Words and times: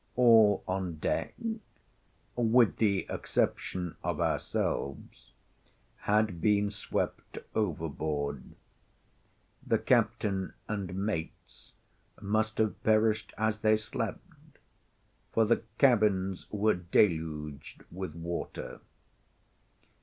All 0.15 0.63
on 0.67 0.95
deck, 0.95 1.35
with 2.35 2.77
the 2.77 3.05
exception 3.07 3.97
of 4.03 4.19
ourselves, 4.19 5.31
had 5.97 6.41
been 6.41 6.71
swept 6.71 7.37
overboard;—the 7.53 8.57
captain 9.77 10.53
and 10.67 10.95
mates 10.95 11.73
must 12.19 12.57
have 12.57 12.81
perished 12.81 13.31
as 13.37 13.59
they 13.59 13.77
slept, 13.77 14.57
for 15.31 15.45
the 15.45 15.61
cabins 15.77 16.47
were 16.49 16.73
deluged 16.73 17.83
with 17.91 18.15
water. 18.15 18.79